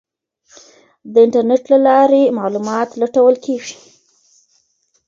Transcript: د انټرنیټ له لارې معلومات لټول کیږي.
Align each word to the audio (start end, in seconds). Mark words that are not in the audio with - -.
د 1.13 1.13
انټرنیټ 1.25 1.63
له 1.73 1.77
لارې 1.87 2.33
معلومات 2.39 2.89
لټول 3.01 3.35
کیږي. 3.45 3.75